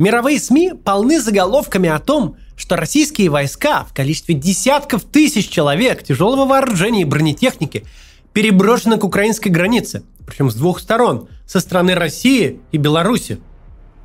Мировые 0.00 0.40
СМИ 0.40 0.72
полны 0.82 1.20
заголовками 1.20 1.90
о 1.90 1.98
том, 1.98 2.36
что 2.56 2.76
российские 2.76 3.28
войска 3.28 3.84
в 3.84 3.92
количестве 3.92 4.34
десятков 4.34 5.04
тысяч 5.04 5.50
человек 5.50 6.02
тяжелого 6.02 6.46
вооружения 6.46 7.02
и 7.02 7.04
бронетехники 7.04 7.84
переброшены 8.32 8.96
к 8.96 9.04
украинской 9.04 9.50
границе, 9.50 10.02
причем 10.26 10.50
с 10.50 10.54
двух 10.54 10.80
сторон, 10.80 11.28
со 11.46 11.60
стороны 11.60 11.94
России 11.94 12.60
и 12.72 12.78
Беларуси. 12.78 13.40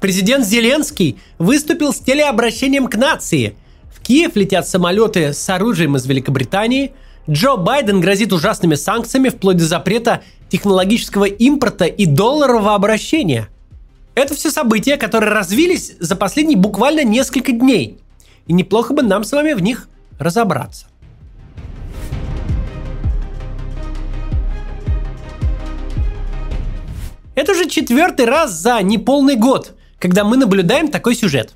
Президент 0.02 0.46
Зеленский 0.46 1.18
выступил 1.40 1.94
с 1.94 2.00
телеобращением 2.00 2.88
к 2.88 2.98
нации. 2.98 3.56
В 3.90 4.02
Киев 4.02 4.36
летят 4.36 4.68
самолеты 4.68 5.32
с 5.32 5.50
оружием 5.50 5.96
из 5.96 6.06
Великобритании. 6.06 6.92
Джо 7.30 7.56
Байден 7.56 8.02
грозит 8.02 8.34
ужасными 8.34 8.76
санкциями 8.76 9.30
вплоть 9.30 9.56
до 9.56 9.64
запрета 9.64 10.24
технологического 10.50 11.24
импорта 11.24 11.86
и 11.86 12.06
долларового 12.06 12.76
обращения. 12.76 13.48
Это 14.16 14.34
все 14.34 14.50
события, 14.50 14.96
которые 14.96 15.34
развились 15.34 15.94
за 16.00 16.16
последние 16.16 16.58
буквально 16.58 17.04
несколько 17.04 17.52
дней. 17.52 18.00
И 18.48 18.54
неплохо 18.54 18.94
бы 18.94 19.04
нам 19.04 19.26
с 19.26 19.32
вами 19.34 19.52
в 19.52 19.62
них 19.62 19.90
разобраться. 20.18 20.88
Это 27.36 27.52
уже 27.52 27.68
четвертый 27.68 28.26
раз 28.26 28.54
за 28.54 28.82
неполный 28.82 29.36
год, 29.36 29.76
когда 30.00 30.24
мы 30.24 30.38
наблюдаем 30.38 30.88
такой 30.88 31.16
сюжет. 31.16 31.54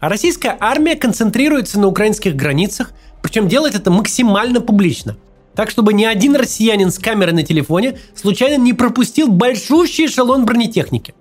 Российская 0.00 0.56
армия 0.58 0.96
концентрируется 0.96 1.78
на 1.78 1.86
украинских 1.86 2.34
границах, 2.34 2.90
причем 3.22 3.46
делает 3.46 3.76
это 3.76 3.92
максимально 3.92 4.60
публично. 4.60 5.16
Так, 5.54 5.70
чтобы 5.70 5.92
ни 5.92 6.04
один 6.04 6.34
россиянин 6.34 6.90
с 6.90 6.98
камерой 6.98 7.34
на 7.34 7.44
телефоне 7.44 7.98
случайно 8.16 8.60
не 8.60 8.72
пропустил 8.72 9.28
большущий 9.28 10.06
эшелон 10.06 10.44
бронетехники. 10.44 11.14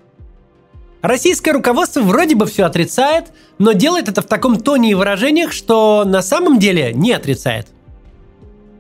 Российское 1.02 1.52
руководство 1.52 2.02
вроде 2.02 2.36
бы 2.36 2.46
все 2.46 2.64
отрицает, 2.66 3.28
но 3.58 3.72
делает 3.72 4.08
это 4.08 4.22
в 4.22 4.26
таком 4.26 4.60
тоне 4.60 4.92
и 4.92 4.94
выражениях, 4.94 5.52
что 5.52 6.04
на 6.06 6.22
самом 6.22 6.60
деле 6.60 6.94
не 6.94 7.12
отрицает. 7.12 7.68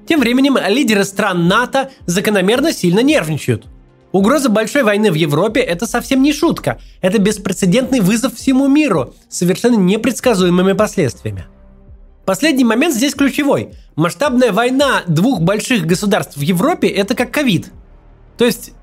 Тем 0.08 0.20
временем 0.20 0.58
лидеры 0.68 1.04
стран 1.04 1.48
НАТО 1.48 1.90
закономерно 2.06 2.74
сильно 2.74 3.00
нервничают– 3.00 3.66
Угроза 4.12 4.50
большой 4.50 4.84
войны 4.84 5.10
в 5.10 5.16
Европе– 5.16 5.60
это 5.62 5.88
совсем 5.88 6.22
не 6.22 6.34
шутка. 6.34 6.80
Это 7.02 7.18
беспрецедентный 7.18 8.02
вызов 8.02 8.36
всему 8.36 8.68
миру 8.68 9.14
с 9.30 9.38
совершенно 9.38 9.76
непредсказуемыми 9.76 10.74
последствиями. 10.74 11.46
Последний 12.26 12.66
момент 12.66 12.94
здесь 12.94 13.16
ключевой. 13.16 13.72
Масштабная 13.96 14.52
война 14.52 15.04
двух 15.08 15.42
больших 15.42 15.86
государств 15.86 16.36
в 16.36 16.42
Европе– 16.42 16.88
это 16.90 17.16
как 17.16 17.32
ковид. 17.32 17.72
То 18.38 18.46
есть, 18.46 18.74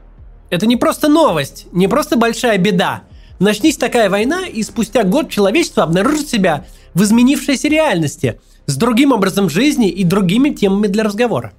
это 0.51 0.67
не 0.67 0.77
просто 0.77 1.09
новость, 1.09 1.67
не 1.73 1.89
просто 1.89 2.17
большая 2.17 2.57
беда. 2.57 3.03
Начнись 3.39 3.77
такая 3.77 4.11
война, 4.11 4.47
и 4.47 4.63
спустя 4.63 5.05
год 5.05 5.31
человечество 5.31 5.83
обнаружит 5.83 6.29
себя 6.29 6.67
в 6.95 7.03
изменившейся 7.03 7.69
реальности, 7.69 8.41
с 8.67 8.77
другим 8.77 9.13
образом 9.13 9.49
жизни 9.49 9.89
и 9.89 10.05
другими 10.05 10.51
темами 10.51 10.89
для 10.89 11.05
разговора. 11.05 11.53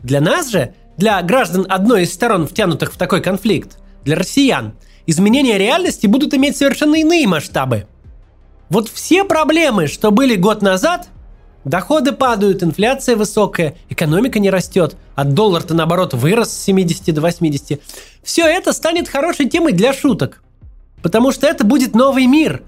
Для 0.00 0.20
нас 0.20 0.50
же– 0.50 0.74
для 0.96 1.20
граждан 1.22 1.66
одной 1.68 2.04
из 2.04 2.14
сторон, 2.14 2.46
втянутых 2.46 2.92
в 2.92 2.96
такой 2.96 3.20
конфликт, 3.20 3.78
для 4.04 4.16
россиян, 4.16 4.74
изменения 5.06 5.58
реальности 5.58 6.06
будут 6.06 6.34
иметь 6.34 6.56
совершенно 6.56 6.96
иные 6.96 7.26
масштабы. 7.26 7.86
Вот 8.68 8.88
все 8.88 9.24
проблемы, 9.24 9.88
что 9.88 10.12
были 10.12 10.36
год 10.36 10.62
назад, 10.62 11.08
доходы 11.64 12.12
падают, 12.12 12.62
инфляция 12.62 13.16
высокая, 13.16 13.76
экономика 13.88 14.38
не 14.38 14.50
растет, 14.50 14.96
а 15.16 15.24
доллар-то 15.24 15.74
наоборот 15.74 16.14
вырос 16.14 16.52
с 16.52 16.62
70 16.62 17.12
до 17.12 17.20
80, 17.20 17.80
все 18.22 18.46
это 18.46 18.72
станет 18.72 19.08
хорошей 19.08 19.48
темой 19.48 19.72
для 19.72 19.92
шуток. 19.92 20.43
Потому 21.04 21.30
что 21.30 21.46
это 21.46 21.62
будет 21.62 21.94
новый 21.94 22.26
мир, 22.26 22.62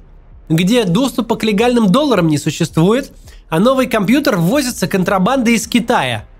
где 0.49 0.85
доступа 0.85 1.35
к 1.35 1.43
легальным 1.43 1.91
долларам 1.91 2.29
не 2.29 2.39
существует, 2.39 3.11
а 3.49 3.59
новый 3.59 3.89
компьютер 3.89 4.37
ввозится 4.37 4.87
контрабандой 4.87 5.55
из 5.55 5.67
Китая– 5.67 6.25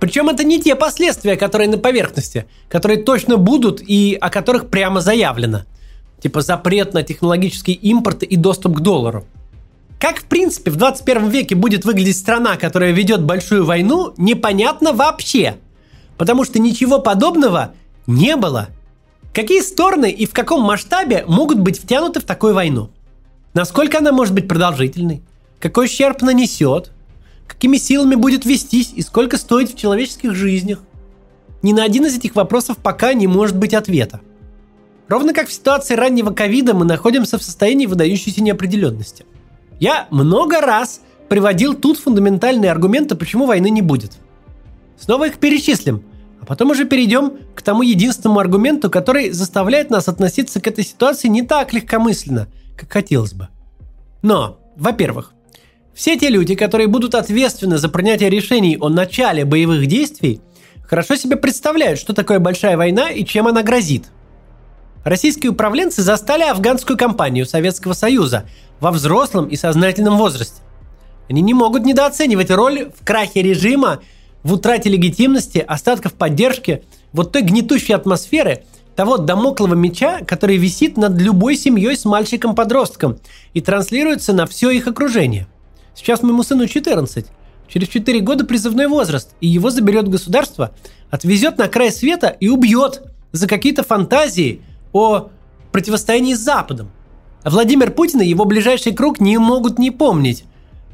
причем 0.00 0.28
это 0.28 0.44
не 0.44 0.60
те 0.60 0.74
последствия, 0.76 1.36
которые 1.36 1.68
на 1.68 1.78
поверхности, 1.78 2.46
которые 2.68 3.02
точно 3.02 3.36
будут 3.36 3.82
и 3.84 4.16
о 4.20 4.30
которых 4.30 4.68
прямо 4.68 5.00
заявлено. 5.00 5.62
Типа 6.20 6.40
запрет 6.40 6.94
на 6.94 7.02
технологический 7.02 7.72
импорт 7.72 8.22
и 8.22 8.36
доступ 8.36 8.76
к 8.76 8.80
доллару. 8.80 9.26
Как, 10.00 10.20
в 10.20 10.24
принципе, 10.26 10.70
в 10.70 10.76
21 10.76 11.28
веке 11.28 11.56
будет 11.56 11.84
выглядеть 11.84 12.16
страна, 12.16 12.56
которая 12.56 12.92
ведет 12.92 13.22
большую 13.22 13.64
войну, 13.64 14.14
непонятно 14.16 14.92
вообще. 14.92 15.56
Потому 16.16 16.44
что 16.44 16.60
ничего 16.60 17.00
подобного 17.00 17.74
не 18.06 18.36
было. 18.36 18.68
Какие 19.34 19.60
стороны 19.60 20.10
и 20.10 20.26
в 20.26 20.32
каком 20.32 20.62
масштабе 20.62 21.24
могут 21.26 21.58
быть 21.60 21.80
втянуты 21.80 22.20
в 22.20 22.24
такую 22.24 22.54
войну? 22.54 22.90
Насколько 23.54 23.98
она 23.98 24.12
может 24.12 24.34
быть 24.34 24.48
продолжительной? 24.48 25.22
Какой 25.60 25.86
ущерб 25.86 26.22
нанесет? 26.22 26.92
какими 27.48 27.78
силами 27.78 28.14
будет 28.14 28.44
вестись 28.44 28.92
и 28.94 29.02
сколько 29.02 29.36
стоит 29.36 29.70
в 29.70 29.76
человеческих 29.76 30.34
жизнях. 30.34 30.78
Ни 31.62 31.72
на 31.72 31.82
один 31.82 32.06
из 32.06 32.16
этих 32.16 32.36
вопросов 32.36 32.76
пока 32.76 33.14
не 33.14 33.26
может 33.26 33.56
быть 33.56 33.74
ответа. 33.74 34.20
Ровно 35.08 35.32
как 35.32 35.48
в 35.48 35.52
ситуации 35.52 35.94
раннего 35.94 36.30
ковида 36.30 36.74
мы 36.74 36.84
находимся 36.84 37.38
в 37.38 37.42
состоянии 37.42 37.86
выдающейся 37.86 38.42
неопределенности. 38.42 39.24
Я 39.80 40.06
много 40.10 40.60
раз 40.60 41.00
приводил 41.28 41.74
тут 41.74 41.98
фундаментальные 41.98 42.70
аргументы, 42.70 43.16
почему 43.16 43.46
войны 43.46 43.70
не 43.70 43.82
будет. 43.82 44.12
Снова 44.98 45.26
их 45.26 45.38
перечислим, 45.38 46.02
потом 46.48 46.70
уже 46.70 46.86
перейдем 46.86 47.34
к 47.54 47.60
тому 47.60 47.82
единственному 47.82 48.40
аргументу, 48.40 48.90
который 48.90 49.30
заставляет 49.30 49.90
нас 49.90 50.08
относиться 50.08 50.62
к 50.62 50.66
этой 50.66 50.82
ситуации 50.82 51.28
не 51.28 51.42
так 51.42 51.74
легкомысленно, 51.74 52.48
как 52.74 52.90
хотелось 52.90 53.34
бы. 53.34 53.48
Но, 54.22 54.58
во-первых, 54.74 55.34
все 55.94 56.16
те 56.16 56.30
люди, 56.30 56.54
которые 56.54 56.86
будут 56.86 57.14
ответственны 57.14 57.76
за 57.76 57.90
принятие 57.90 58.30
решений 58.30 58.78
о 58.80 58.88
начале 58.88 59.44
боевых 59.44 59.86
действий, 59.86 60.40
хорошо 60.84 61.16
себе 61.16 61.36
представляют, 61.36 62.00
что 62.00 62.14
такое 62.14 62.38
большая 62.38 62.78
война 62.78 63.10
и 63.10 63.26
чем 63.26 63.46
она 63.46 63.62
грозит. 63.62 64.06
Российские 65.04 65.52
управленцы 65.52 66.00
застали 66.00 66.44
афганскую 66.44 66.96
кампанию 66.96 67.44
Советского 67.44 67.92
Союза 67.92 68.48
во 68.80 68.90
взрослом 68.90 69.48
и 69.48 69.56
сознательном 69.56 70.16
возрасте. 70.16 70.62
Они 71.28 71.42
не 71.42 71.52
могут 71.52 71.84
недооценивать 71.84 72.50
роль 72.50 72.90
в 72.98 73.04
крахе 73.04 73.42
режима, 73.42 74.00
в 74.42 74.52
утрате 74.52 74.88
легитимности, 74.88 75.58
остатков 75.58 76.14
поддержки, 76.14 76.82
вот 77.12 77.32
той 77.32 77.42
гнетущей 77.42 77.94
атмосферы, 77.94 78.64
того 78.96 79.16
домоклого 79.16 79.74
меча, 79.74 80.20
который 80.26 80.56
висит 80.56 80.96
над 80.96 81.20
любой 81.20 81.56
семьей 81.56 81.96
с 81.96 82.04
мальчиком-подростком 82.04 83.18
и 83.54 83.60
транслируется 83.60 84.32
на 84.32 84.46
все 84.46 84.70
их 84.70 84.86
окружение– 84.86 85.46
Сейчас 85.98 86.22
моему 86.22 86.44
сыну 86.44 86.68
14. 86.68 87.26
Через 87.66 87.88
4 87.88 88.20
года 88.20 88.44
призывной 88.44 88.86
возраст, 88.86 89.34
и 89.40 89.48
его 89.48 89.68
заберет 89.68 90.06
государство, 90.06 90.72
отвезет 91.10 91.58
на 91.58 91.66
край 91.66 91.90
света 91.90 92.28
и 92.28 92.48
убьет 92.48 93.02
за 93.32 93.48
какие-то 93.48 93.82
фантазии 93.82 94.62
о 94.92 95.30
противостоянии 95.72 96.34
с 96.34 96.38
Западом. 96.38 96.92
Владимир 97.44 97.90
Путин 97.90 98.20
и 98.20 98.28
его 98.28 98.44
ближайший 98.44 98.92
круг 98.92 99.18
не 99.18 99.38
могут 99.38 99.80
не 99.80 99.90
помнить, 99.90 100.44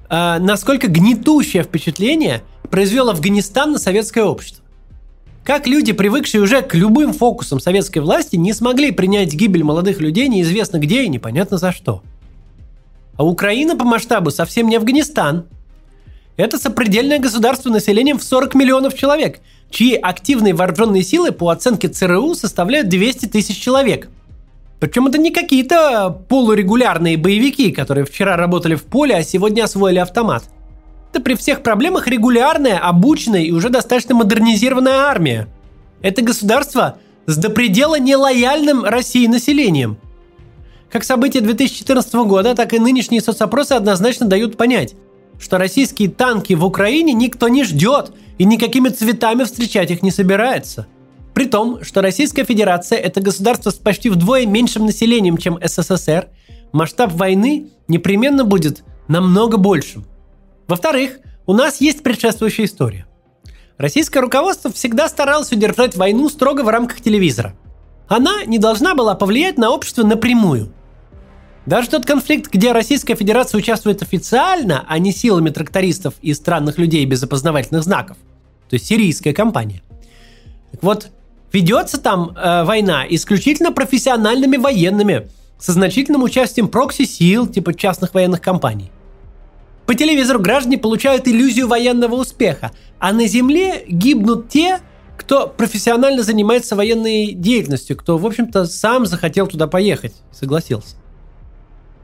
а 0.08 0.38
насколько 0.38 0.88
гнетущее 0.88 1.64
впечатление 1.64 2.42
произвел 2.74 3.08
Афганистан 3.08 3.72
на 3.72 3.78
советское 3.78 4.24
общество. 4.24 4.64
Как 5.44 5.66
люди, 5.66 5.92
привыкшие 5.92 6.42
уже 6.42 6.60
к 6.60 6.74
любым 6.74 7.12
фокусам 7.12 7.60
советской 7.60 8.00
власти, 8.00 8.36
не 8.36 8.52
смогли 8.52 8.90
принять 8.90 9.32
гибель 9.32 9.62
молодых 9.62 10.00
людей 10.00 10.26
неизвестно 10.28 10.78
где 10.78 11.04
и 11.04 11.08
непонятно 11.08 11.56
за 11.56 11.72
что– 11.72 12.02
а 13.16 13.24
Украина 13.24 13.76
по 13.76 13.84
масштабу 13.84 14.30
совсем 14.30 14.68
не 14.68 14.76
Афганистан. 14.76 15.46
Это 16.36 16.58
сопредельное 16.58 17.20
государство 17.20 17.70
населением 17.70 18.18
в 18.18 18.24
40 18.24 18.54
миллионов 18.56 18.94
человек, 18.94 19.38
чьи 19.70 19.94
активные 19.94 20.52
вооруженные 20.52 21.04
силы 21.04 21.30
по 21.30 21.50
оценке 21.50 21.88
ЦРУ 21.88 22.34
составляют 22.34 22.88
200 22.88 23.26
тысяч 23.26 23.60
человек. 23.60 24.08
Причем 24.80 25.06
это 25.06 25.18
не 25.18 25.30
какие-то 25.30 26.10
полурегулярные 26.28 27.16
боевики, 27.16 27.70
которые 27.70 28.04
вчера 28.04 28.36
работали 28.36 28.74
в 28.74 28.82
поле, 28.82 29.14
а 29.14 29.22
сегодня 29.22 29.62
освоили 29.62 30.00
автомат. 30.00 30.44
Это 31.14 31.22
при 31.22 31.34
всех 31.34 31.62
проблемах 31.62 32.08
регулярная, 32.08 32.78
обученная 32.78 33.42
и 33.42 33.52
уже 33.52 33.68
достаточно 33.68 34.14
модернизированная 34.16 34.96
армия. 34.98 35.46
Это 36.02 36.22
государство 36.22 36.98
с 37.26 37.36
до 37.36 37.50
предела 37.50 37.98
нелояльным 37.98 38.84
России 38.84 39.26
населением– 39.26 39.96
как 40.94 41.02
события 41.02 41.40
2014 41.40 42.14
года, 42.14 42.54
так 42.54 42.72
и 42.72 42.78
нынешние 42.78 43.20
соцопросы 43.20 43.72
однозначно 43.72 44.26
дают 44.26 44.56
понять, 44.56 44.94
что 45.40 45.58
российские 45.58 46.08
танки 46.08 46.52
в 46.52 46.64
Украине 46.64 47.12
никто 47.12 47.48
не 47.48 47.64
ждет 47.64 48.12
и 48.38 48.44
никакими 48.44 48.90
цветами 48.90 49.42
встречать 49.42 49.90
их 49.90 50.02
не 50.04 50.12
собирается. 50.12 50.86
При 51.34 51.46
том, 51.46 51.82
что 51.82 52.00
Российская 52.00 52.44
Федерация– 52.44 52.96
это 53.00 53.20
государство 53.20 53.70
с 53.70 53.74
почти 53.74 54.08
вдвое 54.08 54.46
меньшим 54.46 54.86
населением, 54.86 55.36
чем 55.36 55.58
СССР, 55.60 56.28
масштаб 56.70 57.10
войны 57.12 57.70
непременно 57.88 58.44
будет 58.44 58.84
намного 59.08 59.56
большим. 59.56 60.04
Во-вторых, 60.66 61.18
у 61.46 61.52
нас 61.52 61.80
есть 61.80 62.02
предшествующая 62.02 62.64
история. 62.64 63.06
Российское 63.76 64.20
руководство 64.20 64.72
всегда 64.72 65.08
старалось 65.08 65.52
удержать 65.52 65.96
войну 65.96 66.28
строго 66.28 66.62
в 66.62 66.68
рамках 66.68 67.00
телевизора. 67.00 67.54
Она 68.08 68.44
не 68.44 68.58
должна 68.58 68.94
была 68.94 69.14
повлиять 69.14 69.58
на 69.58 69.70
общество 69.70 70.02
напрямую– 70.04 70.72
Даже 71.66 71.88
тот 71.88 72.04
конфликт, 72.04 72.52
где 72.52 72.72
Российская 72.72 73.14
Федерация 73.14 73.58
участвует 73.58 74.02
официально, 74.02 74.84
а 74.86 74.98
не 74.98 75.12
силами 75.12 75.48
трактористов 75.48 76.14
и 76.20 76.34
странных 76.34 76.78
людей 76.78 77.04
без 77.06 77.22
опознавательных 77.22 77.82
знаков, 77.82 78.18
то 78.68 78.74
есть 78.74 78.86
сирийская 78.86 79.32
компания. 79.32 79.82
Так 80.72 80.82
вот, 80.82 81.08
ведется 81.52 81.98
там 81.98 82.36
э, 82.36 82.64
война 82.64 83.06
исключительно 83.08 83.72
профессиональными 83.72 84.58
военными, 84.58 85.28
со 85.58 85.72
значительным 85.72 86.22
участием 86.22 86.68
прокси-сил, 86.68 87.46
типа 87.46 87.72
частных 87.72 88.12
военных 88.12 88.42
компаний. 88.42 88.90
По 89.86 89.94
телевизору 89.94 90.40
граждане 90.40 90.78
получают 90.78 91.28
иллюзию 91.28 91.68
военного 91.68 92.14
успеха, 92.14 92.72
а 92.98 93.12
на 93.12 93.26
земле 93.26 93.84
гибнут 93.86 94.48
те, 94.48 94.80
кто 95.16 95.46
профессионально 95.46 96.22
занимается 96.22 96.74
военной 96.74 97.32
деятельностью, 97.32 97.96
кто, 97.96 98.16
в 98.16 98.26
общем-то, 98.26 98.64
сам 98.66 99.06
захотел 99.06 99.46
туда 99.46 99.66
поехать, 99.66 100.14
согласился. 100.32 100.96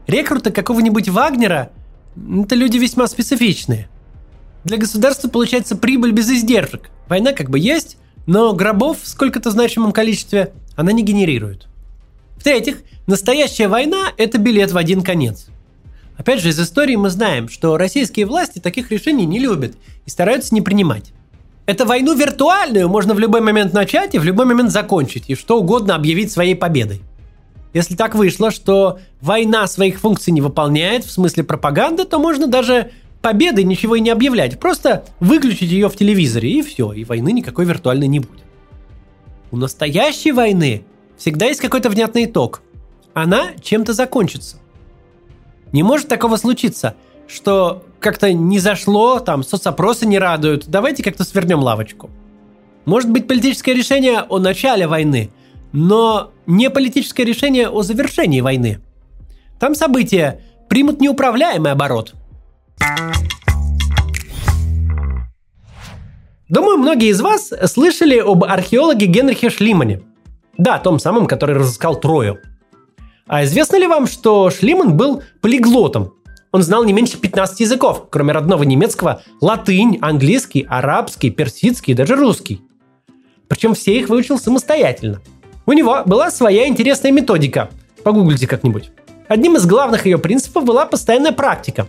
Рекруты 0.07 0.51
какого-нибудь 0.51 1.09
Вагнера– 1.09 1.71
это 2.43 2.55
люди 2.55 2.77
весьма 2.77 3.07
специфичные. 3.07 3.89
Для 4.63 4.77
государства 4.77 5.27
получается 5.27 5.75
прибыль 5.75 6.11
без 6.11 6.29
издержек. 6.29 6.89
Война 7.07 7.33
как 7.33 7.49
бы 7.49 7.57
есть, 7.57 7.97
но 8.27 8.53
гробов 8.53 9.01
в 9.01 9.07
сколько-то 9.07 9.49
значимом 9.49 9.91
количестве 9.91 10.53
она 10.75 10.91
не 10.91 11.03
генерирует. 11.03 11.67
В-третьих, 12.37 12.83
настоящая 13.07 13.67
война– 13.67 14.11
это 14.17 14.37
билет 14.37 14.71
в 14.71 14.77
один 14.77 15.01
конец. 15.01 15.47
Опять 16.21 16.39
же, 16.39 16.49
из 16.49 16.59
истории 16.59 16.95
мы 16.97 17.09
знаем, 17.09 17.49
что 17.49 17.77
российские 17.77 18.27
власти 18.27 18.59
таких 18.59 18.91
решений 18.91 19.25
не 19.25 19.39
любят 19.39 19.73
и 20.05 20.09
стараются 20.11 20.53
не 20.53 20.61
принимать. 20.61 21.13
Эту 21.65 21.87
войну 21.87 22.13
виртуальную 22.13 22.87
можно 22.89 23.15
в 23.15 23.19
любой 23.19 23.41
момент 23.41 23.73
начать 23.73 24.13
и 24.13 24.19
в 24.19 24.23
любой 24.23 24.45
момент 24.45 24.69
закончить, 24.69 25.31
и 25.31 25.35
что 25.35 25.59
угодно 25.59 25.95
объявить 25.95 26.31
своей 26.31 26.53
победой. 26.53 27.01
Если 27.73 27.95
так 27.95 28.13
вышло, 28.13 28.51
что 28.51 28.99
война 29.19 29.65
своих 29.65 29.99
функций 29.99 30.31
не 30.31 30.41
выполняет 30.41 31.05
в 31.05 31.09
смысле 31.09 31.43
пропаганды, 31.43 32.05
то 32.05 32.19
можно 32.19 32.45
даже 32.45 32.91
победой 33.23 33.63
ничего 33.63 33.95
и 33.95 33.99
не 33.99 34.11
объявлять. 34.11 34.59
Просто 34.59 35.05
выключить 35.19 35.71
ее 35.71 35.89
в 35.89 35.95
телевизоре, 35.95 36.51
и 36.51 36.61
все, 36.61 36.93
и 36.93 37.03
войны 37.03 37.31
никакой 37.31 37.65
виртуальной 37.65 38.07
не 38.07 38.19
будет. 38.19 38.43
У 39.49 39.57
настоящей 39.57 40.33
войны 40.33 40.85
всегда 41.17 41.47
есть 41.47 41.61
какой-то 41.61 41.89
внятный 41.89 42.25
итог. 42.25 42.61
Она 43.15 43.53
чем-то 43.59 43.93
закончится. 43.93 44.57
Не 45.71 45.83
может 45.83 46.07
такого 46.07 46.35
случиться, 46.37 46.95
что 47.27 47.83
как-то 47.99 48.33
не 48.33 48.59
зашло, 48.59 49.19
там 49.19 49.43
соцопросы 49.43 50.05
не 50.05 50.19
радуют, 50.19 50.67
давайте 50.67 51.03
как-то 51.03 51.23
свернем 51.23 51.59
лавочку. 51.59 52.09
Может 52.85 53.09
быть 53.09 53.27
политическое 53.27 53.73
решение 53.73 54.21
о 54.21 54.39
начале 54.39 54.87
войны, 54.87 55.31
но 55.71 56.31
не 56.45 56.69
политическое 56.69 57.23
решение 57.23 57.69
о 57.69 57.83
завершении 57.83 58.41
войны. 58.41 58.79
Там 59.59 59.75
события 59.75 60.41
примут 60.67 60.99
неуправляемый 60.99 61.71
оборот. 61.71 62.15
Думаю, 66.49 66.77
многие 66.77 67.09
из 67.09 67.21
вас 67.21 67.53
слышали 67.67 68.17
об 68.17 68.43
археологе 68.43 69.05
Генрихе 69.05 69.49
Шлимане. 69.49 70.01
Да, 70.57 70.79
том 70.79 70.99
самом, 70.99 71.27
который 71.27 71.55
разыскал 71.55 71.95
Трою. 71.95 72.39
А 73.31 73.43
известно 73.45 73.77
ли 73.77 73.87
вам, 73.87 74.05
что 74.05 74.51
Шлиман 74.51 74.95
был 74.95 75.23
полиглотом? 75.41 76.13
Он 76.51 76.61
знал 76.61 76.83
не 76.83 76.93
меньше 76.93 77.17
15 77.17 77.61
языков, 77.61 78.07
кроме 78.11 78.33
родного 78.33 78.61
немецкого, 78.61 79.23
латынь, 79.41 79.97
английский, 80.01 80.67
арабский, 80.69 81.31
персидский 81.31 81.93
и 81.93 81.95
даже 81.95 82.15
русский. 82.15 82.61
Причем 83.47 83.73
все 83.73 83.97
их 83.97 84.09
выучил 84.09 84.37
самостоятельно– 84.37 85.19
у 85.65 85.73
него 85.73 86.01
была 86.05 86.31
своя 86.31 86.67
интересная 86.67 87.11
методика. 87.11 87.69
Погуглите 88.03 88.47
как-нибудь. 88.47 88.91
Одним 89.27 89.57
из 89.57 89.65
главных 89.65 90.05
ее 90.05 90.17
принципов 90.17 90.65
была 90.65 90.85
постоянная 90.85 91.31
практика. 91.31 91.87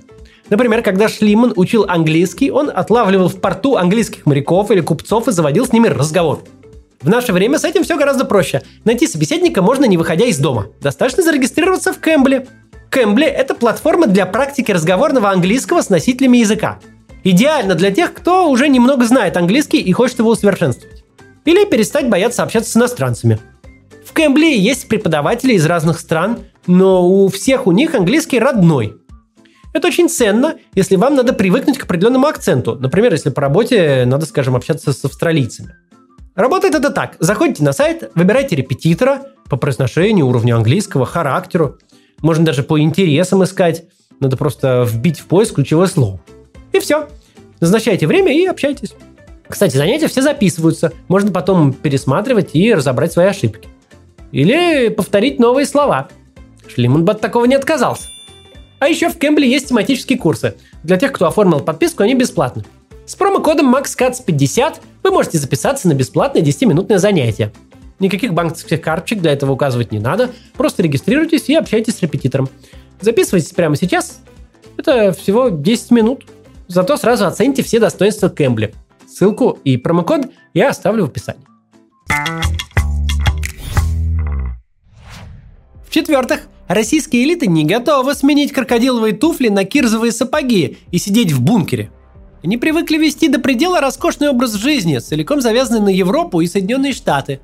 Например, 0.50 0.82
когда 0.82 1.08
Шлиман 1.08 1.54
учил 1.56 1.86
английский, 1.88 2.50
он 2.50 2.70
отлавливал 2.72 3.28
в 3.28 3.40
порту 3.40 3.76
английских 3.76 4.26
моряков 4.26 4.70
или 4.70 4.80
купцов 4.80 5.26
и 5.28 5.32
заводил 5.32 5.66
с 5.66 5.72
ними 5.72 5.88
разговор. 5.88 6.44
В 7.02 7.08
наше 7.08 7.32
время 7.32 7.58
с 7.58 7.64
этим 7.64 7.84
все 7.84 7.96
гораздо 7.96 8.24
проще. 8.24 8.62
Найти 8.84 9.06
собеседника 9.06 9.62
можно 9.62 9.84
не 9.84 9.96
выходя 9.96 10.24
из 10.24 10.38
дома. 10.38 10.66
Достаточно 10.80 11.22
зарегистрироваться 11.22 11.92
в 11.92 11.98
Кэмбле. 11.98 12.46
Кэмбле– 12.90 13.26
это 13.28 13.54
платформа 13.54 14.06
для 14.06 14.26
практики 14.26 14.70
разговорного 14.70 15.30
английского 15.30 15.82
с 15.82 15.90
носителями 15.90 16.38
языка. 16.38 16.78
Идеально 17.24 17.74
для 17.74 17.90
тех, 17.90 18.12
кто 18.12 18.48
уже 18.48 18.68
немного 18.68 19.04
знает 19.04 19.36
английский 19.36 19.78
и 19.78 19.92
хочет 19.92 20.18
его 20.18 20.30
усовершенствовать. 20.30 21.04
Или 21.44 21.64
перестать 21.64 22.08
бояться 22.08 22.42
общаться 22.42 22.70
с 22.70 22.76
иностранцами– 22.76 23.38
в 24.12 24.14
Кэмбле 24.14 24.58
есть 24.58 24.88
преподаватели 24.88 25.54
из 25.54 25.64
разных 25.64 25.98
стран, 25.98 26.40
но 26.66 27.08
у 27.08 27.28
всех 27.28 27.66
у 27.66 27.72
них 27.72 27.94
английский 27.94 28.38
родной. 28.38 28.96
Это 29.72 29.88
очень 29.88 30.10
ценно, 30.10 30.56
если 30.74 30.96
вам 30.96 31.14
надо 31.14 31.32
привыкнуть 31.32 31.78
к 31.78 31.84
определенному 31.84 32.26
акценту. 32.26 32.76
Например, 32.78 33.10
если 33.10 33.30
по 33.30 33.40
работе 33.40 34.04
надо, 34.04 34.26
скажем, 34.26 34.54
общаться 34.54 34.92
с 34.92 35.02
австралийцами. 35.02 35.76
Работает 36.34 36.74
это 36.74 36.90
так. 36.90 37.16
Заходите 37.18 37.62
на 37.62 37.72
сайт, 37.72 38.10
выбирайте 38.14 38.56
репетитора 38.56 39.22
по 39.50 39.56
произношению, 39.56 40.26
уровню 40.26 40.56
английского, 40.56 41.04
характеру. 41.04 41.78
Можно 42.22 42.46
даже 42.46 42.62
по 42.62 42.80
интересам 42.80 43.44
искать. 43.44 43.84
Надо 44.18 44.36
просто 44.36 44.86
вбить 44.88 45.20
в 45.20 45.26
поиск 45.26 45.56
ключевое 45.56 45.88
слово. 45.88 46.20
И 46.72 46.78
все. 46.78 47.08
Назначайте 47.60 48.06
время 48.06 48.32
и 48.32 48.46
общайтесь. 48.46 48.94
Кстати, 49.46 49.76
занятия 49.76 50.08
все 50.08 50.22
записываются. 50.22 50.92
Можно 51.08 51.32
потом 51.32 51.74
пересматривать 51.74 52.50
и 52.54 52.72
разобрать 52.72 53.12
свои 53.12 53.26
ошибки. 53.26 53.68
Или 54.30 54.88
повторить 54.88 55.38
новые 55.38 55.66
слова. 55.66 56.08
Шлиман 56.66 57.04
бы 57.04 57.12
от 57.12 57.20
такого 57.20 57.44
не 57.44 57.54
отказался. 57.54 58.08
А 58.78 58.88
еще 58.88 59.10
в 59.10 59.18
Кембле 59.18 59.48
есть 59.48 59.68
тематические 59.68 60.18
курсы. 60.18 60.54
Для 60.82 60.96
тех, 60.96 61.12
кто 61.12 61.26
оформил 61.26 61.60
подписку, 61.60 62.02
они 62.02 62.14
бесплатны. 62.14 62.64
С 63.04 63.14
промокодом 63.14 63.74
MaxCats50 63.74 64.76
вы 65.02 65.10
можете 65.10 65.38
записаться 65.38 65.88
на 65.88 65.94
бесплатное 65.94 66.42
10-минутное 66.42 66.98
занятие. 66.98 67.52
Никаких 67.98 68.34
банковских 68.34 68.80
карточек 68.80 69.20
для 69.20 69.32
этого 69.32 69.52
указывать 69.52 69.92
не 69.92 69.98
надо. 69.98 70.30
Просто 70.54 70.82
регистрируйтесь 70.82 71.48
и 71.48 71.54
общайтесь 71.54 71.96
с 71.96 72.02
репетитором. 72.02 72.48
Записывайтесь 73.00 73.50
прямо 73.50 73.76
сейчас. 73.76 74.20
Это 74.76 75.12
всего 75.12 75.48
10 75.48 75.90
минут. 75.90 76.24
Зато 76.68 76.96
сразу 76.96 77.26
оцените 77.26 77.62
все 77.62 77.78
достоинства 77.78 78.28
Кэмбли. 78.28 78.74
Ссылку 79.06 79.58
и 79.64 79.76
промокод 79.76 80.30
я 80.54 80.70
оставлю 80.70 81.06
в 81.06 81.08
описании. 81.10 81.44
В-четвертых, 85.86 86.48
российские 86.68 87.24
элиты 87.24 87.46
не 87.46 87.64
готовы 87.64 88.14
сменить 88.14 88.52
крокодиловые 88.52 89.14
туфли 89.14 89.48
на 89.48 89.64
кирзовые 89.64 90.10
сапоги 90.10 90.78
и 90.90 90.98
сидеть 90.98 91.32
в 91.32 91.42
бункере. 91.42 91.90
Они 92.42 92.56
привыкли 92.56 92.98
вести 92.98 93.28
до 93.28 93.38
предела 93.38 93.80
роскошный 93.80 94.28
образ 94.28 94.54
жизни, 94.54 94.98
целиком 94.98 95.40
завязанный 95.40 95.80
на 95.80 95.88
Европу 95.88 96.40
и 96.40 96.46
Соединенные 96.46 96.92
Штаты. 96.92 97.40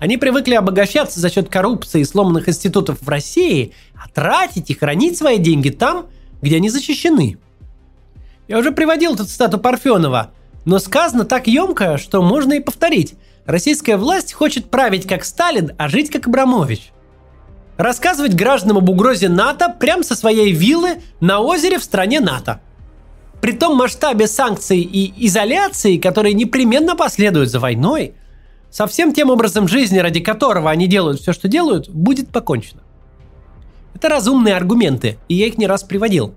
Они 0.00 0.16
привыкли 0.16 0.54
обогащаться 0.54 1.20
за 1.20 1.30
счет 1.30 1.48
коррупции 1.48 2.00
и 2.00 2.04
сломанных 2.04 2.48
институтов 2.48 3.00
в 3.00 3.08
России, 3.08 3.72
а 3.94 4.08
тратить 4.08 4.70
и 4.70 4.74
хранить 4.74 5.16
свои 5.16 5.38
деньги 5.38 5.70
там, 5.70 6.06
где 6.42 6.56
они 6.56 6.68
защищены. 6.68 7.38
Я 8.48 8.58
уже 8.58 8.72
приводил 8.72 9.16
тут 9.16 9.30
стату 9.30 9.58
Парфенова, 9.58 10.32
но 10.64 10.78
сказано 10.80 11.24
так 11.24 11.46
емко, 11.46 11.96
что 11.96 12.20
можно 12.20 12.54
и 12.54 12.60
повторить. 12.60 13.14
Российская 13.46 13.96
власть 13.96 14.32
хочет 14.32 14.68
править 14.68 15.06
как 15.06 15.24
Сталин, 15.24 15.72
а 15.78 15.88
жить 15.88 16.10
как 16.10 16.26
Абрамович 16.26 16.90
рассказывать 17.76 18.34
гражданам 18.34 18.78
об 18.78 18.88
угрозе 18.88 19.28
НАТО 19.28 19.68
прямо 19.68 20.02
со 20.02 20.14
своей 20.14 20.52
виллы 20.52 21.02
на 21.20 21.40
озере 21.40 21.78
в 21.78 21.84
стране 21.84 22.20
НАТО. 22.20 22.60
При 23.44 23.52
том 23.52 23.76
масштабе 23.76 24.26
санкций 24.26 24.80
и 24.80 25.26
изоляции, 25.26 25.98
которые 25.98 26.32
непременно 26.32 26.96
последуют 26.96 27.50
за 27.50 27.60
войной, 27.60 28.14
со 28.70 28.86
всем 28.86 29.12
тем 29.12 29.28
образом 29.28 29.68
жизни, 29.68 29.98
ради 29.98 30.20
которого 30.20 30.70
они 30.70 30.86
делают 30.86 31.20
все, 31.20 31.34
что 31.34 31.46
делают, 31.46 31.90
будет 31.90 32.30
покончено. 32.30 32.80
Это 33.94 34.08
разумные 34.08 34.56
аргументы, 34.56 35.18
и 35.28 35.34
я 35.34 35.46
их 35.46 35.58
не 35.58 35.66
раз 35.66 35.82
приводил. 35.82 36.32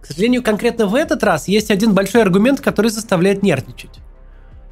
К 0.00 0.06
сожалению, 0.06 0.42
конкретно 0.42 0.86
в 0.86 0.94
этот 0.94 1.22
раз 1.22 1.48
есть 1.48 1.70
один 1.70 1.92
большой 1.92 2.22
аргумент, 2.22 2.62
который 2.62 2.90
заставляет 2.90 3.42
нервничать. 3.42 3.98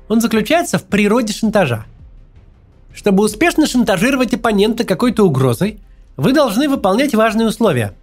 Он 0.08 0.22
заключается 0.22 0.78
в 0.78 0.84
природе 0.84 1.34
шантажа– 1.34 1.84
чтобы 2.94 3.22
успешно 3.22 3.66
шантажировать 3.66 4.32
оппонента 4.32 4.84
какой-то 4.84 5.24
угрозой, 5.24 5.80
вы 6.16 6.32
должны 6.32 6.70
выполнять 6.70 7.14
важные 7.14 7.48
условия. 7.48 7.94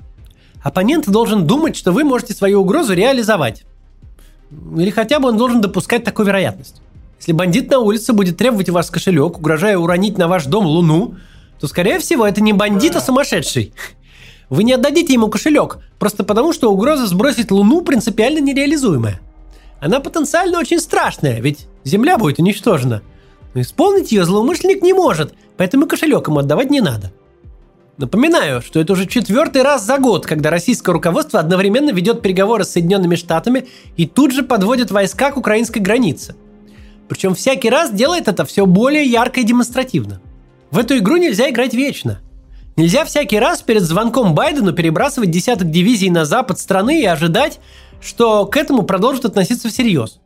Оппонент 0.64 1.10
должен 1.10 1.48
думать, 1.48 1.76
что 1.76 1.92
вы 1.92 2.04
можете 2.04 2.34
свою 2.34 2.62
угрозу 2.62 2.94
реализовать. 2.94 3.64
Или 4.78 4.90
хотя 4.90 5.20
бы 5.20 5.30
он 5.30 5.38
должен 5.38 5.62
допускать 5.62 6.04
такую 6.04 6.28
вероятность. 6.28 6.82
Если 7.20 7.32
бандит 7.32 7.70
на 7.70 7.80
улице 7.80 8.14
будет 8.14 8.38
требовать 8.38 8.70
у 8.70 8.74
вас 8.74 8.90
кошелек, 8.90 9.38
угрожая 9.38 9.78
уронить 9.78 10.18
на 10.18 10.28
ваш 10.28 10.46
дом 10.46 10.66
луну, 10.66 11.16
то, 11.60 11.68
скорее 11.68 12.00
всего, 12.00 12.26
это 12.26 12.42
не 12.42 12.54
бандит, 12.54 12.96
а 12.96 13.02
сумасшедший. 13.02 13.74
Вы 14.50 14.64
не 14.64 14.74
отдадите 14.74 15.14
ему 15.14 15.30
кошелек, 15.30 15.78
просто 16.00 16.24
потому 16.24 16.52
что 16.52 16.72
угроза 16.72 17.08
сбросить 17.08 17.52
луну 17.52 17.82
принципиально 17.82 18.40
нереализуемая. 18.40 19.22
Она 19.80 20.00
потенциально 20.00 20.60
очень 20.60 20.80
страшная, 20.80 21.40
ведь 21.40 21.68
Земля 21.84 22.18
будет 22.18 22.40
уничтожена– 22.40 23.02
но 23.54 23.62
исполнить 23.62 24.12
ее 24.12 24.26
злоумышленник 24.26 24.82
не 24.82 24.94
может, 24.94 25.34
поэтому 25.58 25.88
кошелек 25.88 26.28
ему 26.28 26.40
отдавать 26.40 26.70
не 26.70 26.82
надо. 26.82 27.12
Напоминаю, 27.98 28.62
что 28.62 28.80
это 28.80 28.94
уже 28.94 29.06
четвертый 29.06 29.64
раз 29.64 29.86
за 29.86 29.98
год, 29.98 30.26
когда 30.26 30.50
российское 30.50 30.92
руководство 30.92 31.40
одновременно 31.40 31.92
ведет 31.92 32.22
переговоры 32.22 32.64
с 32.64 32.72
Соединенными 32.72 33.16
Штатами 33.16 33.68
и 33.98 34.08
тут 34.08 34.32
же 34.32 34.44
подводит 34.44 34.92
войска 34.92 35.32
к 35.32 35.38
украинской 35.38 35.80
границе. 35.80 36.36
Причем 37.10 37.36
всякий 37.36 37.70
раз 37.70 37.92
делает 37.92 38.28
это 38.28 38.46
все 38.46 38.66
более 38.66 39.04
ярко 39.04 39.42
и 39.42 39.44
демонстративно. 39.44 40.22
В 40.72 40.78
эту 40.78 40.98
игру 40.98 41.18
нельзя 41.18 41.50
играть 41.50 41.74
вечно. 41.74 42.22
Нельзя 42.78 43.04
всякий 43.04 43.38
раз 43.38 43.62
перед 43.62 43.84
звонком 43.84 44.34
Байдену 44.34 44.72
перебрасывать 44.72 45.30
десяток 45.30 45.70
дивизий 45.70 46.10
на 46.10 46.24
запад 46.24 46.58
страны 46.58 47.02
и 47.02 47.06
ожидать, 47.06 47.60
что 48.02 48.46
к 48.46 48.56
этому 48.56 48.84
продолжат 48.84 49.26
относиться 49.26 49.68
всерьез. 49.68 50.22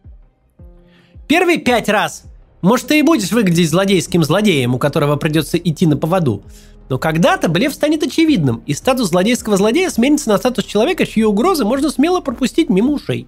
Первые 1.27 1.57
пять 1.57 1.89
раз, 1.89 2.23
может, 2.61 2.87
ты 2.87 2.99
и 2.99 3.01
будешь 3.01 3.31
выглядеть 3.31 3.69
злодейским 3.69 4.23
злодеем, 4.23 4.75
у 4.75 4.79
которого 4.79 5.15
придется 5.15 5.57
идти 5.57 5.87
на 5.87 5.97
поводу. 5.97 6.43
Но 6.89 6.99
когда-то 6.99 7.49
блеф 7.49 7.73
станет 7.73 8.03
очевидным, 8.03 8.61
и 8.65 8.73
статус 8.73 9.09
злодейского 9.09 9.57
злодея 9.57 9.89
сменится 9.89 10.29
на 10.29 10.37
статус 10.37 10.65
человека, 10.65 11.05
чьи 11.05 11.23
угрозы 11.23 11.65
можно 11.65 11.89
смело 11.89 12.21
пропустить 12.21 12.69
мимо 12.69 12.91
ушей. 12.91 13.27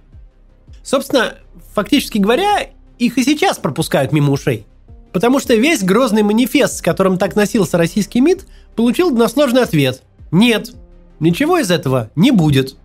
Собственно, 0.84 1.34
фактически 1.74 2.18
говоря, 2.18 2.70
их 2.98 3.18
и 3.18 3.24
сейчас 3.24 3.58
пропускают 3.58 4.12
мимо 4.12 4.32
ушей. 4.32 4.66
Потому 5.12 5.40
что 5.40 5.54
весь 5.54 5.82
грозный 5.82 6.22
манифест, 6.22 6.78
с 6.78 6.82
которым 6.82 7.18
так 7.18 7.34
носился 7.34 7.78
российский 7.78 8.20
МИД, 8.20 8.46
получил 8.76 9.08
односложный 9.08 9.62
ответ. 9.62 10.02
Нет, 10.30 10.72
ничего 11.18 11.58
из 11.58 11.70
этого 11.70 12.10
не 12.14 12.30
будет. 12.30 12.76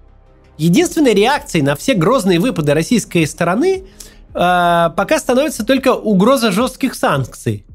Единственной 0.57 1.13
реакцией 1.13 1.63
на 1.63 1.75
все 1.75 1.93
грозные 1.93 2.39
выпады 2.39 2.73
российской 2.73 3.25
стороны 3.25 3.83
э, 4.33 4.89
пока 4.95 5.19
становится 5.19 5.65
только 5.65 5.93
угроза 5.93 6.51
жестких 6.51 6.95
санкций. 6.95 7.65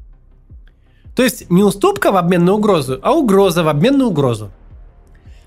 То 1.19 1.23
есть 1.23 1.49
не 1.49 1.63
уступка 1.63 2.13
в 2.13 2.15
обмен 2.15 2.45
на 2.45 2.53
угрозу, 2.53 2.97
а 3.03 3.11
угроза 3.11 3.61
в 3.61 3.67
обмен 3.67 3.97
на 3.97 4.05
угрозу. 4.05 4.51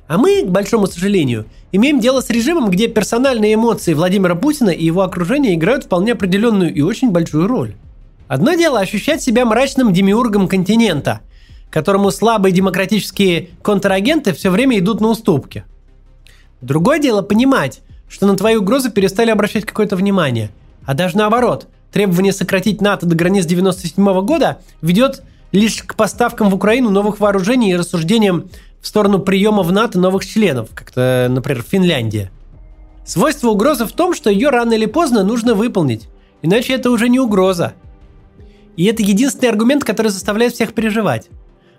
А 0.07 0.19
мы, 0.19 0.43
к 0.43 0.51
большому 0.51 0.87
сожалению, 0.87 1.47
имеем 1.73 1.99
дело 1.99 2.21
с 2.21 2.29
режимом, 2.29 2.69
где 2.69 2.89
персональные 2.89 3.55
эмоции 3.55 3.95
Владимира 3.95 4.35
Путина 4.35 4.69
и 4.69 4.85
его 4.85 5.01
окружения 5.01 5.55
играют 5.55 5.85
вполне 5.85 6.13
определенную 6.13 6.75
и 6.75 6.83
очень 6.83 7.11
большую 7.11 7.49
роль. 7.49 7.75
Одно 8.29 8.53
дело 8.53 8.81
ощущать 8.81 9.23
себя 9.23 9.47
мрачным 9.47 9.95
демиургом 9.95 10.47
континента, 10.47 11.21
которому 11.71 12.11
слабые 12.11 12.53
демократические 12.53 13.49
контрагенты 13.63 14.35
все 14.35 14.51
время 14.51 14.79
идут 14.79 15.01
на 15.01 15.09
уступки. 15.09 15.65
Другое 16.61 16.99
дело 16.99 17.23
понимать, 17.23 17.81
что 18.11 18.27
на 18.27 18.37
твои 18.37 18.57
угрозы 18.57 18.91
перестали 18.91 19.31
обращать 19.31 19.65
какое-то 19.65 19.97
внимание. 19.97 20.51
А 20.85 20.93
даже 20.93 21.17
наоборот, 21.17 21.67
требование 21.91 22.35
сократить 22.35 22.83
НАТО 22.83 23.07
до 23.07 23.15
границ 23.15 23.47
97 23.47 24.21
года 24.21 24.59
ведет 24.83 25.23
лишь 25.53 25.83
к 25.83 25.95
поставкам 25.95 26.51
в 26.51 26.55
Украину 26.55 26.91
новых 26.91 27.21
вооружений 27.21 27.71
и 27.71 27.77
рассуждениям 27.77 28.51
в 28.81 28.87
сторону 28.87 29.21
приема 29.21 29.63
в 29.63 29.71
НАТО 29.71 30.01
новых 30.01 30.27
членов, 30.27 30.71
как-то, 30.75 31.29
например, 31.31 31.63
Финляндия. 31.63 32.31
Свойство 33.05 33.49
угрозы 33.51 33.85
в 33.85 33.93
том, 33.93 34.15
что 34.15 34.31
ее 34.31 34.49
рано 34.49 34.73
или 34.73 34.87
поздно 34.87 35.23
нужно 35.23 35.55
выполнить, 35.55 36.09
иначе 36.41 36.73
это 36.73 36.91
уже 36.91 37.09
не 37.09 37.21
угроза. 37.21 37.75
И 38.77 38.85
это 38.87 39.03
единственный 39.03 39.51
аргумент, 39.51 39.85
который 39.85 40.09
заставляет 40.09 40.55
всех 40.55 40.73
переживать. 40.73 41.29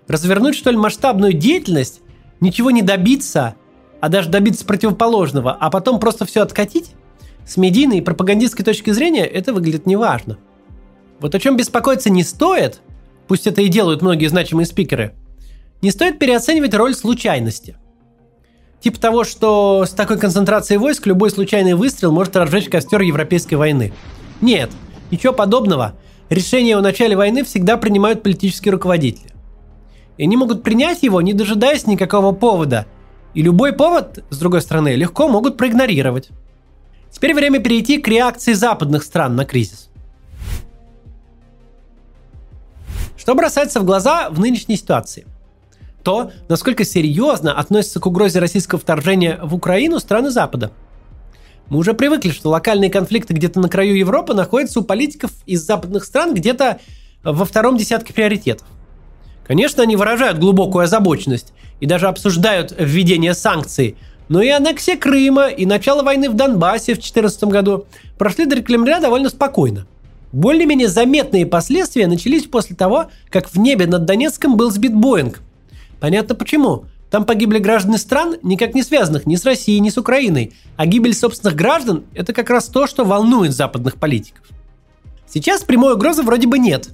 Развернуть, 0.06 0.54
что 0.54 0.70
ли, 0.70 0.76
масштабную 0.76 1.32
деятельность, 1.32 2.00
ничего 2.40 2.70
не 2.70 2.82
добиться, 2.82 3.56
а 4.00 4.08
даже 4.08 4.28
добиться 4.28 4.64
противоположного, 4.64 5.52
а 5.52 5.70
потом 5.70 5.98
просто 5.98 6.24
все 6.24 6.42
откатить, 6.42 6.92
с 7.46 7.56
медийной 7.56 7.98
и 7.98 8.02
пропагандистской 8.02 8.64
точки 8.64 8.90
зрения 8.90 9.24
это 9.24 9.52
выглядит 9.52 9.86
неважно. 9.86 10.38
Вот 11.20 11.34
о 11.34 11.40
чем 11.40 11.56
беспокоиться 11.56 12.10
не 12.10 12.22
стоит, 12.22 12.80
пусть 13.28 13.46
это 13.46 13.62
и 13.62 13.68
делают 13.68 14.02
многие 14.02 14.26
значимые 14.26 14.66
спикеры, 14.66 15.14
не 15.82 15.90
стоит 15.90 16.18
переоценивать 16.18 16.74
роль 16.74 16.94
случайности. 16.94 17.76
Типа 18.80 19.00
того, 19.00 19.24
что 19.24 19.84
с 19.86 19.90
такой 19.90 20.18
концентрацией 20.18 20.78
войск 20.78 21.06
любой 21.06 21.30
случайный 21.30 21.74
выстрел 21.74 22.12
может 22.12 22.36
разжечь 22.36 22.68
костер 22.68 23.00
Европейской 23.00 23.54
войны. 23.54 23.92
Нет, 24.40 24.70
ничего 25.10 25.32
подобного. 25.32 25.94
Решение 26.28 26.76
о 26.76 26.82
начале 26.82 27.16
войны 27.16 27.44
всегда 27.44 27.76
принимают 27.76 28.22
политические 28.22 28.72
руководители. 28.72 29.30
И 30.16 30.24
они 30.24 30.36
могут 30.36 30.62
принять 30.62 31.02
его, 31.02 31.20
не 31.22 31.32
дожидаясь 31.32 31.86
никакого 31.86 32.32
повода. 32.32 32.86
И 33.32 33.42
любой 33.42 33.72
повод, 33.72 34.22
с 34.30 34.38
другой 34.38 34.60
стороны, 34.60 34.94
легко 34.94 35.28
могут 35.28 35.56
проигнорировать. 35.56 36.28
Теперь 37.10 37.34
время 37.34 37.60
перейти 37.60 37.98
к 37.98 38.08
реакции 38.08 38.52
западных 38.52 39.02
стран 39.02 39.36
на 39.36 39.44
кризис. 39.44 39.88
Что 43.24 43.34
бросается 43.34 43.80
в 43.80 43.86
глаза 43.86 44.28
в 44.28 44.38
нынешней 44.38 44.76
ситуации? 44.76 45.26
То, 46.02 46.30
насколько 46.50 46.84
серьезно 46.84 47.58
относятся 47.58 47.98
к 47.98 48.04
угрозе 48.04 48.38
российского 48.38 48.78
вторжения 48.78 49.40
в 49.42 49.54
Украину 49.54 49.98
страны 49.98 50.28
Запада. 50.28 50.72
Мы 51.70 51.78
уже 51.78 51.94
привыкли, 51.94 52.32
что 52.32 52.50
локальные 52.50 52.90
конфликты 52.90 53.32
где-то 53.32 53.60
на 53.60 53.70
краю 53.70 53.96
Европы 53.96 54.34
находятся 54.34 54.80
у 54.80 54.84
политиков 54.84 55.30
из 55.46 55.62
западных 55.62 56.04
стран 56.04 56.34
где-то 56.34 56.80
во 57.22 57.46
втором 57.46 57.78
десятке 57.78 58.12
приоритетов. 58.12 58.66
Конечно, 59.46 59.82
они 59.82 59.96
выражают 59.96 60.38
глубокую 60.38 60.84
озабоченность 60.84 61.54
и 61.80 61.86
даже 61.86 62.08
обсуждают 62.08 62.74
введение 62.78 63.32
санкций, 63.32 63.96
но 64.28 64.42
и 64.42 64.50
аннексия 64.50 64.98
Крыма, 64.98 65.46
и 65.48 65.64
начало 65.64 66.02
войны 66.02 66.28
в 66.28 66.34
Донбассе 66.34 66.92
в 66.92 66.96
2014 66.96 67.44
году 67.44 67.86
прошли 68.18 68.44
для 68.44 68.62
Кремля 68.62 69.00
довольно 69.00 69.30
спокойно. 69.30 69.86
Более-менее 70.34 70.88
заметные 70.88 71.46
последствия 71.46 72.08
начались 72.08 72.46
после 72.46 72.74
того, 72.74 73.06
как 73.30 73.48
в 73.48 73.56
небе 73.56 73.86
над 73.86 74.04
Донецком 74.04 74.56
был 74.56 74.72
сбит 74.72 74.92
Боинг. 74.92 75.40
Понятно 76.00 76.34
почему. 76.34 76.86
Там 77.08 77.24
погибли 77.24 77.58
граждане 77.60 77.98
стран, 77.98 78.34
никак 78.42 78.74
не 78.74 78.82
связанных 78.82 79.26
ни 79.26 79.36
с 79.36 79.44
Россией, 79.44 79.78
ни 79.78 79.90
с 79.90 79.96
Украиной. 79.96 80.52
А 80.76 80.86
гибель 80.86 81.14
собственных 81.14 81.54
граждан– 81.54 82.02
это 82.14 82.32
как 82.32 82.50
раз 82.50 82.66
то, 82.66 82.88
что 82.88 83.04
волнует 83.04 83.54
западных 83.54 83.94
политиков. 83.94 84.44
Сейчас 85.32 85.62
прямой 85.62 85.94
угрозы 85.94 86.24
вроде 86.24 86.48
бы 86.48 86.58
нет. 86.58 86.88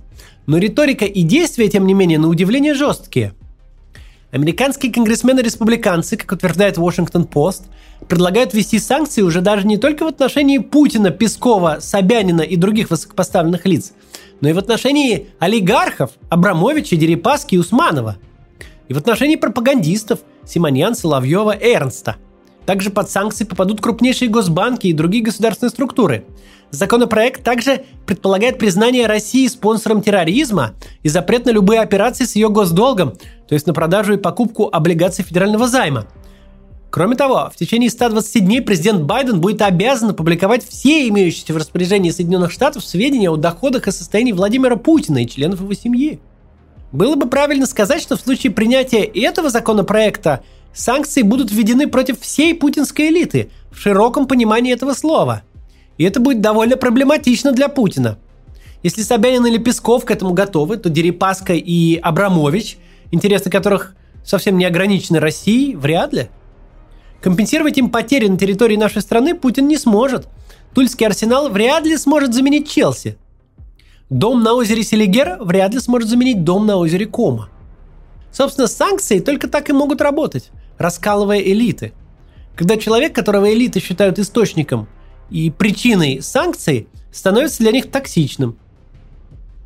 Но 0.45 0.59
риторика 0.59 1.07
и 1.07 1.23
действия, 1.23 1.69
тем 1.69 1.87
не 1.87 1.95
менее, 1.95 2.19
на 2.19 2.29
удивление 2.29 2.75
жесткие. 2.75 3.33
Американские 4.33 4.93
конгрессмены-республиканцы, 4.93 6.17
как 6.17 6.31
утверждает 6.31 6.79
Washington 6.79 7.29
Post, 7.29 7.63
предлагают 8.09 8.55
ввести 8.55 8.79
санкции 8.79 9.23
уже 9.23 9.41
даже 9.41 9.67
не 9.67 9.77
только 9.77 10.05
в 10.05 10.09
отношении 10.09 10.59
Путина, 10.59 11.11
Пескова, 11.11 11.79
Собянина 11.81 12.43
и 12.43 12.55
других 12.55 12.91
высокопоставленных 12.91 13.67
лиц, 13.67 13.93
но 14.41 14.49
и 14.49 14.53
в 14.53 14.59
отношении 14.59 15.31
олигархов 15.41 16.13
Абрамовича, 16.29 16.97
Дерипаски 16.97 17.57
и 17.57 17.59
Усманова. 17.59 18.19
И 18.89 18.95
в 18.95 18.99
отношении 18.99 19.37
пропагандистов 19.37 20.21
Симоньян, 20.45 20.95
Соловьева, 20.95 21.57
Эрнста. 21.61 22.17
Также 22.67 22.91
под 22.91 23.11
санкции 23.11 23.45
попадут 23.45 23.81
крупнейшие 23.81 24.29
госбанки 24.29 24.87
и 24.87 24.93
другие 24.93 25.25
государственные 25.25 25.71
структуры. 25.71 26.25
Законопроект 26.71 27.43
также 27.43 27.85
предполагает 28.07 28.59
признание 28.59 29.07
России 29.07 29.49
спонсором 29.49 30.03
терроризма 30.03 30.75
и 31.03 31.09
запрет 31.09 31.47
на 31.47 31.51
любые 31.51 31.81
операции 31.81 32.25
с 32.25 32.37
ее 32.37 32.49
госдолгом, 32.49 33.15
то 33.51 33.55
есть 33.55 33.67
на 33.67 33.75
продажу 33.75 34.15
и 34.15 34.17
покупку 34.17 34.71
облигаций 34.73 35.23
федерального 35.23 35.69
займа– 35.69 36.07
Кроме 36.91 37.15
того, 37.15 37.51
в 37.55 37.57
течение 37.57 37.89
120 37.89 38.45
дней 38.45 38.61
президент 38.61 39.03
Байден 39.03 39.41
будет 39.41 39.63
обязан 39.63 40.11
опубликовать 40.11 40.69
все 40.69 41.07
имеющиеся 41.09 41.55
в 41.55 41.57
распоряжении 41.57 42.11
Соединенных 42.11 42.51
Штатов 42.51 42.85
сведения 42.85 43.31
о 43.31 43.37
доходах 43.37 43.87
и 43.87 43.93
состоянии 43.93 44.33
Владимира 44.33 44.75
Путина 44.75 45.23
и 45.23 45.29
членов 45.29 45.61
его 45.61 45.73
семьи. 45.73 46.19
Было 46.91 47.15
бы 47.15 47.29
правильно 47.29 47.67
сказать, 47.67 48.03
что 48.03 48.17
в 48.17 48.21
случае 48.21 48.53
принятия 48.53 49.05
этого 49.05 49.51
законопроекта 49.51 50.43
санкции 50.75 51.23
будут 51.23 51.53
введены 51.53 51.87
против 51.87 52.21
всей 52.21 52.57
путинской 52.57 53.09
элиты 53.09 53.51
в 53.71 53.79
широком 53.79 54.27
понимании 54.27 54.73
этого 54.73 54.93
слова. 54.93 55.43
И 55.97 56.03
это 56.03 56.19
будет 56.19 56.41
довольно 56.41 56.77
проблематично 56.77 57.53
для 57.53 57.69
Путина. 57.69 58.19
Если 58.83 59.03
Собянин 59.03 59.47
или 59.47 59.59
Песков 59.59 60.05
к 60.05 60.11
этому 60.11 60.33
готовы, 60.33 60.77
то 60.77 60.89
Дерипаска 60.89 61.53
и 61.53 61.99
Абрамович, 61.99 62.79
интересы 63.11 63.51
которых 63.51 63.95
совсем 64.25 64.59
не 64.59 64.65
ограничены 64.65 65.21
Россией, 65.21 65.77
вряд 65.77 66.13
ли– 66.13 66.29
Компенсировать 67.21 67.77
им 67.77 67.91
потери 67.91 68.29
на 68.29 68.39
территории 68.39 68.77
нашей 68.77 69.03
страны 69.03 69.35
Путин 69.35 69.69
не 69.69 69.77
сможет. 69.77 70.29
Тульский 70.75 71.07
арсенал 71.07 71.51
вряд 71.51 71.85
ли 71.85 71.97
сможет 71.97 72.33
заменить 72.33 72.71
Челси. 72.71 73.19
Дом 74.09 74.43
на 74.43 74.55
озере 74.55 74.83
Селигер 74.83 75.37
вряд 75.41 75.75
ли 75.75 75.81
сможет 75.81 76.09
заменить 76.09 76.45
дом 76.45 76.67
на 76.67 76.77
озере 76.77 77.07
Кома. 77.07 77.51
Собственно, 78.33 78.69
санкции 78.69 79.21
только 79.21 79.49
так 79.49 79.69
и 79.69 79.73
могут 79.73 80.01
работать, 80.01 80.51
раскалывая 80.79 81.41
элиты. 81.41 81.93
Когда 82.57 82.77
человек, 82.77 83.15
которого 83.15 83.53
элиты 83.53 83.81
считают 83.81 84.19
источником 84.19 84.89
и 85.31 85.51
причиной 85.51 86.23
санкций, 86.23 86.89
становится 87.13 87.59
для 87.59 87.73
них 87.73 87.91
токсичным. 87.91 88.57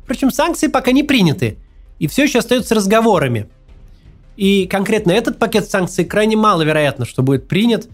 Впрочем, 0.03 0.31
санкции 0.31 0.67
пока 0.67 0.91
не 0.91 1.03
приняты, 1.03 1.57
и 1.99 2.07
все 2.07 2.23
еще 2.23 2.39
остаются 2.39 2.75
разговорами– 2.75 3.49
и 4.37 4.67
конкретно 4.67 5.11
этот 5.11 5.39
пакет 5.39 5.69
санкций 5.69 6.05
крайне 6.05 6.35
маловероятно, 6.35 7.05
что 7.05 7.23
будет 7.23 7.47
принят, 7.47 7.87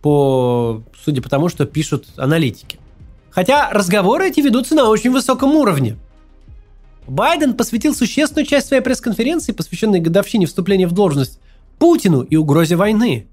по, 0.00 0.82
судя 1.04 1.22
по 1.22 1.28
тому, 1.28 1.48
что 1.48 1.66
пишут 1.66 2.06
аналитики. 2.16 2.78
Хотя 3.30 3.70
разговоры 3.70 4.28
эти 4.28 4.40
ведутся 4.40 4.74
на 4.74 4.88
очень 4.88 5.10
высоком 5.10 5.56
уровне. 5.56 5.96
Байден 7.06 7.54
посвятил 7.54 7.94
существенную 7.94 8.46
часть 8.46 8.68
своей 8.68 8.82
пресс-конференции, 8.82 9.52
посвященной 9.52 10.00
годовщине 10.00 10.46
вступления 10.46 10.86
в 10.86 10.92
должность 10.92 11.40
Путину 11.78 12.22
и 12.22 12.36
угрозе 12.36 12.76
войны. 12.76 13.26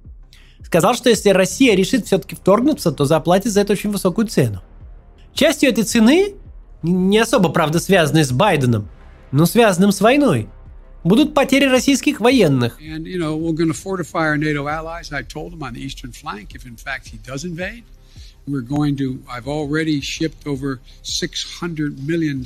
Сказал, 0.64 0.96
что 0.96 1.10
если 1.10 1.30
Россия 1.30 1.76
решит 1.76 2.06
все-таки 2.06 2.36
вторгнуться, 2.36 2.92
то 2.92 3.06
заплатит 3.06 3.52
за 3.52 3.62
это 3.62 3.74
очень 3.74 3.92
высокую 3.92 4.28
цену. 4.28 4.62
Частью 5.34 5.70
этой 5.70 5.84
цены, 5.84 6.36
не 6.82 7.20
особо, 7.20 7.50
правда, 7.50 7.80
связанной 7.80 8.24
с 8.24 8.32
Байденом, 8.32 8.88
но 9.35 9.47
связанным 9.47 9.93
с 9.93 10.01
войной, 10.01 10.49
будут 11.05 11.35
потери 11.35 11.67
российских 11.67 12.21
военных. 12.21 12.79
And, 12.81 13.07
you 13.07 13.19
know, 13.19 13.37
We're 18.49 18.63
going 18.63 18.97
to, 18.97 19.23
I've 19.31 19.49
already 19.49 20.01
shipped 20.01 20.47
over 20.47 20.81
$600 21.03 22.07
million 22.07 22.45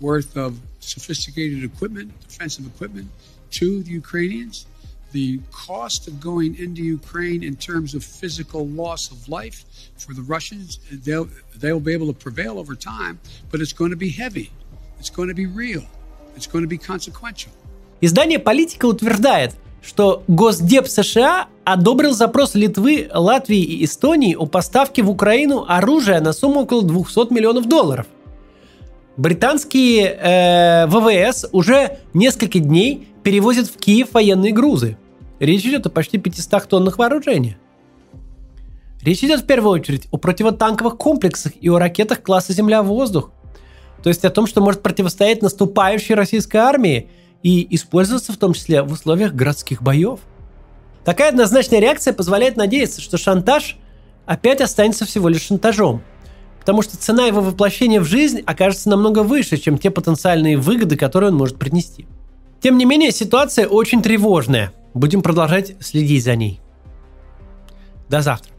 worth 0.00 0.36
of 0.36 0.60
sophisticated 0.80 1.64
equipment, 1.64 2.12
defensive 2.20 2.66
equipment, 2.66 3.10
to 3.52 3.82
the 3.82 3.90
Ukrainians. 3.90 4.66
The 5.12 5.40
cost 5.52 6.08
of 6.08 6.20
going 6.20 6.56
into 6.56 6.82
Ukraine 6.82 7.42
in 7.42 7.56
terms 7.56 7.94
of 7.94 8.02
physical 8.02 8.66
loss 8.66 9.10
of 9.10 9.28
life 9.28 9.64
for 9.98 10.14
the 10.14 10.22
Russians, 10.22 10.78
they'll, 10.90 11.28
they'll 11.54 11.80
be 11.80 11.92
able 11.92 12.06
to 12.06 12.18
prevail 12.18 12.58
over 12.58 12.74
time, 12.74 13.20
but 13.50 13.60
it's 13.60 13.74
going 13.74 13.90
to 13.90 13.96
be 13.96 14.08
heavy. 14.08 14.50
Издание 18.01 18.39
«Политика» 18.39 18.85
утверждает, 18.85 19.55
что 19.81 20.23
Госдеп 20.27 20.87
США 20.87 21.47
одобрил 21.63 22.13
запрос 22.13 22.55
Литвы, 22.55 23.09
Латвии 23.13 23.61
и 23.61 23.85
Эстонии 23.85 24.35
о 24.35 24.45
поставке 24.45 25.01
в 25.01 25.09
Украину 25.09 25.65
оружия 25.67 26.19
на 26.21 26.33
сумму 26.33 26.61
около 26.61 26.83
200 26.83 27.33
миллионов 27.33 27.67
долларов. 27.67 28.05
Британские 29.17 30.15
э, 30.21 30.87
ВВС 30.87 31.47
уже 31.51 31.99
несколько 32.13 32.59
дней 32.59 33.07
перевозят 33.23 33.67
в 33.67 33.77
Киев 33.77 34.13
военные 34.13 34.51
грузы. 34.51 34.97
Речь 35.39 35.65
идет 35.65 35.87
о 35.87 35.89
почти 35.89 36.17
500 36.17 36.67
тоннах 36.67 36.99
вооружения. 36.99 37.57
Речь 39.01 39.23
идет 39.23 39.41
в 39.41 39.45
первую 39.45 39.71
очередь 39.71 40.07
о 40.11 40.17
противотанковых 40.17 40.97
комплексах 40.97 41.53
и 41.59 41.69
о 41.69 41.79
ракетах 41.79 42.21
класса 42.21 42.53
«Земля-воздух». 42.53 43.31
То 44.03 44.09
есть 44.09 44.23
о 44.25 44.29
том, 44.29 44.47
что 44.47 44.61
может 44.61 44.81
противостоять 44.81 45.41
наступающей 45.41 46.15
российской 46.15 46.57
армии 46.57 47.09
и 47.43 47.67
использоваться 47.75 48.33
в 48.33 48.37
том 48.37 48.53
числе 48.53 48.81
в 48.81 48.91
условиях 48.91 49.33
городских 49.33 49.81
боев. 49.81 50.19
Такая 51.03 51.29
однозначная 51.29 51.79
реакция 51.79 52.13
позволяет 52.13 52.57
надеяться, 52.57 53.01
что 53.01 53.17
шантаж 53.17 53.77
опять 54.25 54.61
останется 54.61 55.05
всего 55.05 55.29
лишь 55.29 55.43
шантажом, 55.43 56.03
потому 56.59 56.81
что 56.81 56.97
цена 56.97 57.25
его 57.25 57.41
воплощения 57.41 58.01
в 58.01 58.05
жизнь 58.05 58.41
окажется 58.45 58.89
намного 58.89 59.23
выше, 59.23 59.57
чем 59.57 59.77
те 59.77 59.89
потенциальные 59.89 60.57
выгоды, 60.57 60.97
которые 60.97 61.31
он 61.31 61.37
может 61.37 61.57
принести. 61.57 62.05
Тем 62.59 62.77
не 62.77 62.85
менее, 62.85 63.11
ситуация 63.11 63.67
очень 63.67 64.01
тревожная. 64.01 64.73
Будем 64.93 65.21
продолжать 65.21 65.75
следить 65.79 66.23
за 66.23 66.35
ней. 66.35 66.59
До 68.09 68.21
завтра. 68.21 68.56